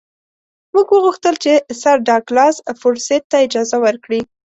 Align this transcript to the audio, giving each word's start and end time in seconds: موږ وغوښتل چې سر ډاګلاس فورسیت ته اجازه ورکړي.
موږ 0.73 0.87
وغوښتل 0.91 1.35
چې 1.43 1.53
سر 1.81 1.97
ډاګلاس 2.07 2.55
فورسیت 2.79 3.23
ته 3.31 3.37
اجازه 3.45 3.77
ورکړي. 3.85 4.21